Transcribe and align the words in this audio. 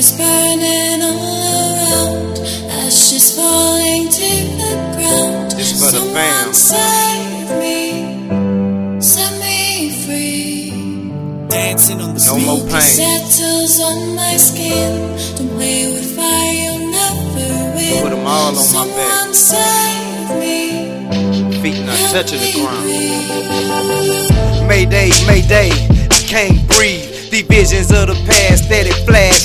Fires 0.00 0.12
burning 0.16 1.02
all 1.02 1.76
around, 1.76 2.38
ashes 2.86 3.36
falling 3.36 4.08
to 4.08 4.30
the 4.56 4.72
ground. 4.96 5.50
This 5.52 5.72
for 5.72 5.90
the 5.92 5.98
Someone 5.98 6.14
fam. 6.14 6.54
save 6.54 7.50
me, 7.60 9.00
set 9.02 9.32
me 9.40 9.90
free. 10.06 10.72
Dancing 11.50 12.00
on 12.00 12.14
the 12.14 12.24
No 12.24 12.38
more 12.38 12.66
pain. 12.66 12.80
Settles 12.80 13.80
on 13.80 14.14
my 14.16 14.36
skin. 14.38 15.16
Don't 15.36 15.50
play 15.56 15.92
with 15.92 16.16
fire, 16.16 16.52
you'll 16.54 16.90
never 16.90 17.74
win. 17.76 18.02
Put 18.02 18.12
'em 18.12 18.26
all 18.26 18.48
on 18.48 18.54
my 18.54 18.62
Someone 18.62 18.96
back. 18.96 19.34
save 19.34 20.30
me. 20.40 21.60
Feet 21.60 21.78
not 21.84 21.96
help 21.98 22.12
touching 22.14 22.40
the 22.40 22.46
me 22.46 22.52
ground. 22.62 22.82
breathe. 22.84 24.66
Mayday, 24.66 25.10
Mayday, 25.26 25.70
I 26.10 26.18
can't 26.26 26.66
breathe. 26.68 27.08
The 27.30 27.42
visions 27.42 27.92
of 27.92 28.08
the 28.08 28.16
past 28.26 28.68
that 28.70 28.79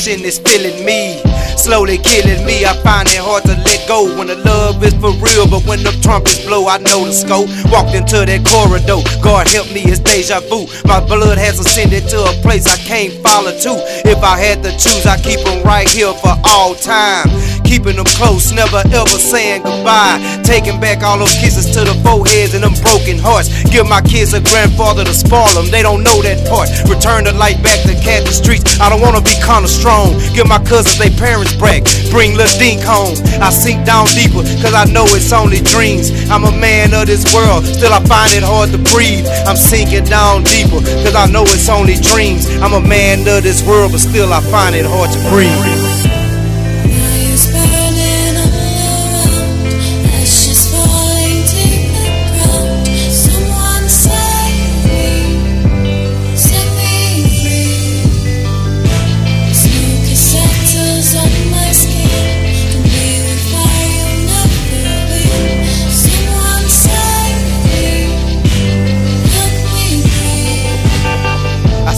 flashing 0.06 0.26
is 0.26 0.40
me. 0.86 1.22
Slowly 1.58 1.98
killing 1.98 2.46
me, 2.46 2.66
I 2.66 2.74
find 2.84 3.08
it 3.08 3.18
hard 3.18 3.44
to 3.44 3.56
let 3.66 3.88
go 3.88 4.06
when 4.18 4.28
the 4.28 4.36
love 4.36 4.84
is 4.84 4.94
for 4.94 5.12
real. 5.18 5.48
But 5.50 5.66
when 5.66 5.82
the 5.82 5.92
trumpets 6.04 6.46
blow, 6.46 6.68
I 6.68 6.78
know 6.78 7.06
the 7.06 7.14
scope. 7.14 7.50
Walked 7.72 7.96
into 7.96 8.22
that 8.22 8.46
corridor, 8.46 9.02
God 9.24 9.48
help 9.48 9.72
me, 9.74 9.82
it's 9.86 10.00
deja 10.00 10.42
vu. 10.46 10.68
My 10.86 11.00
blood 11.00 11.38
has 11.38 11.60
ascended 11.60 12.08
to 12.10 12.22
a 12.22 12.34
place 12.42 12.68
I 12.68 12.78
can't 12.78 13.14
follow 13.26 13.52
to. 13.52 13.74
If 14.06 14.22
I 14.22 14.38
had 14.38 14.62
to 14.64 14.72
choose, 14.78 15.06
I'd 15.06 15.24
keep 15.24 15.42
them 15.42 15.64
right 15.64 15.88
here 15.90 16.14
for 16.14 16.36
all 16.46 16.76
time. 16.76 17.26
Keeping 17.66 17.98
them 17.98 18.06
close, 18.18 18.54
never 18.54 18.82
ever 18.94 19.18
saying 19.18 19.64
goodbye. 19.64 20.22
Taking 20.44 20.80
back 20.80 21.04
all 21.04 21.18
those 21.18 21.34
kisses 21.42 21.66
to 21.74 21.82
the 21.82 21.94
foreheads 22.06 22.54
and 22.54 22.64
them 22.64 22.74
broken 22.86 23.18
hearts. 23.18 23.50
Give 23.70 23.88
my 23.88 24.02
kids 24.02 24.34
a 24.34 24.42
grandfather 24.42 25.04
to 25.04 25.14
spoil 25.14 25.50
them, 25.58 25.68
they 25.72 25.82
don't 25.82 26.04
know 26.04 26.22
that 26.22 26.46
part. 26.48 26.70
Return 26.88 27.26
the 27.26 27.34
light 27.34 27.62
back 27.64 27.82
to 27.90 27.94
cat 28.00 28.28
streets. 28.30 28.80
I 28.80 28.90
don't 28.90 29.02
wanna 29.02 29.22
be 29.22 29.36
kinda 29.42 29.68
strong. 29.68 30.18
Give 30.34 30.48
my 30.48 30.60
cousins 30.60 30.98
their 30.98 31.12
parents 31.18 31.54
back. 31.54 31.84
Bring 32.12 32.36
Lil 32.38 32.48
Dink 32.60 32.82
home. 32.84 33.18
I 33.42 33.50
sink 33.50 33.86
down 33.86 34.06
deeper, 34.14 34.44
cause 34.62 34.74
I 34.74 34.86
know 34.86 35.06
it's 35.18 35.34
only 35.34 35.62
dreams. 35.62 36.12
I'm 36.30 36.46
a 36.46 36.52
man 36.52 36.94
of 36.94 37.08
this 37.08 37.26
world, 37.34 37.66
still 37.66 37.94
I 37.94 38.02
find 38.06 38.32
it 38.34 38.44
hard 38.44 38.72
to 38.72 38.80
breathe. 38.94 39.26
I'm 39.48 39.58
sinking 39.58 40.06
down 40.06 40.44
deeper, 40.44 40.82
cause 41.04 41.16
I 41.16 41.26
know 41.28 41.44
it's 41.44 41.70
only 41.70 41.96
dreams. 41.96 42.48
I'm 42.62 42.74
a 42.74 42.82
man 42.82 43.28
of 43.28 43.44
this 43.44 43.64
world, 43.64 43.92
but 43.92 44.02
still 44.02 44.32
I 44.32 44.42
find 44.42 44.76
it 44.76 44.86
hard 44.86 45.12
to 45.12 45.20
breathe. 45.30 45.85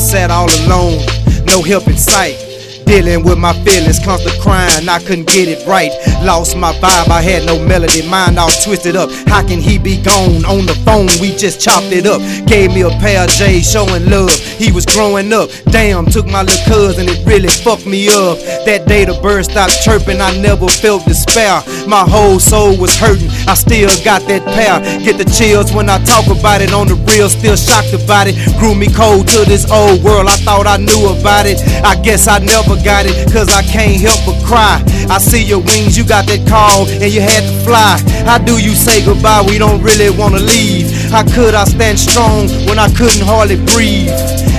Sat 0.08 0.32
all 0.32 0.48
alone, 0.64 1.04
no 1.44 1.62
help 1.62 1.86
in 1.88 1.98
sight. 1.98 2.48
Dealing 2.86 3.26
with 3.26 3.38
my 3.38 3.52
feelings, 3.66 4.00
constant 4.00 4.40
crying, 4.40 4.88
I 4.88 5.00
couldn't 5.00 5.28
get 5.28 5.50
it 5.50 5.68
right. 5.68 5.92
Lost 6.24 6.56
my 6.56 6.72
vibe, 6.80 7.10
I 7.12 7.22
had 7.22 7.46
no 7.46 7.60
melody, 7.60 8.08
mind 8.08 8.40
all 8.40 8.50
twisted 8.64 8.96
up. 8.96 9.12
How 9.28 9.46
can 9.46 9.60
he 9.60 9.78
be 9.78 10.02
gone? 10.02 10.46
On 10.46 10.66
the 10.66 10.74
phone, 10.88 11.12
we 11.20 11.36
just 11.36 11.60
chopped 11.60 11.92
it 11.92 12.08
up. 12.08 12.22
Gave 12.48 12.72
me 12.72 12.88
a 12.88 12.90
pair 13.04 13.26
of 13.26 13.30
J's 13.32 13.70
showing 13.70 14.10
love. 14.10 14.32
He 14.32 14.72
was 14.72 14.86
growing 14.86 15.34
up. 15.34 15.50
Damn, 15.68 16.06
took 16.06 16.28
my 16.28 16.44
little 16.44 16.64
cousin, 16.64 17.10
it 17.10 17.20
really 17.28 17.50
fucked 17.50 17.86
me 17.86 18.08
up. 18.08 18.40
That 18.64 18.88
day 18.88 19.04
the 19.04 19.20
bird 19.20 19.44
stopped 19.44 19.84
chirping, 19.84 20.22
I 20.22 20.32
never 20.40 20.70
felt 20.70 21.04
despair. 21.04 21.60
My 21.92 22.08
whole 22.08 22.40
soul 22.40 22.78
was 22.80 22.96
hurting, 22.96 23.28
I 23.48 23.56
still 23.56 23.88
got 24.04 24.28
that 24.28 24.44
power. 24.44 24.84
Get 25.00 25.18
the 25.18 25.24
chills 25.24 25.72
when 25.72 25.90
I 25.90 26.04
talk 26.04 26.28
about 26.28 26.60
it 26.60 26.74
on 26.76 26.88
the 26.92 27.00
real, 27.08 27.30
still 27.32 27.56
shocked 27.56 27.96
about 27.96 28.28
it. 28.28 28.36
Grew 28.60 28.76
me 28.76 28.92
cold 28.92 29.28
to 29.32 29.48
this 29.48 29.64
old 29.72 30.04
world, 30.04 30.28
I 30.28 30.36
thought 30.44 30.68
I 30.68 30.76
knew 30.76 31.08
about 31.16 31.48
it. 31.48 31.64
I 31.88 31.96
guess 31.96 32.28
I 32.28 32.40
never 32.40 32.76
got 32.84 33.08
it, 33.08 33.16
cause 33.32 33.48
I 33.48 33.64
can't 33.64 33.96
help 34.04 34.20
but 34.28 34.36
cry. 34.44 34.84
I 35.08 35.18
see 35.18 35.44
your 35.44 35.64
wings, 35.64 35.98
you 35.98 36.04
got 36.04 36.28
that 36.28 36.44
call, 36.44 36.92
and 36.92 37.08
you 37.08 37.22
had 37.24 37.48
to 37.48 37.56
fly. 37.64 37.96
How 38.28 38.38
do 38.38 38.60
you 38.60 38.76
say 38.76 39.00
goodbye? 39.04 39.48
We 39.48 39.58
don't 39.58 39.82
really 39.82 40.12
wanna 40.12 40.44
leave. 40.44 40.92
How 41.08 41.24
could 41.24 41.56
I 41.56 41.64
stand 41.64 42.00
strong 42.00 42.52
when 42.68 42.78
I 42.78 42.92
couldn't 42.92 43.24
hardly 43.24 43.56
breathe? 43.72 44.12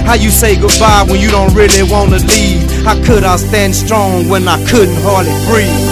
How 0.09 0.15
you 0.15 0.31
say 0.31 0.57
goodbye 0.57 1.05
when 1.05 1.21
you 1.21 1.29
don't 1.29 1.53
really 1.53 1.85
wanna 1.85 2.25
leave? 2.25 2.65
How 2.89 2.97
could 3.05 3.25
I 3.25 3.37
stand 3.37 3.77
strong 3.77 4.29
when 4.29 4.49
I 4.49 4.57
couldn't 4.65 4.97
hardly 5.05 5.37
breathe? 5.45 5.88